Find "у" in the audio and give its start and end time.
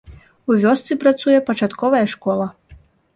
0.53-0.55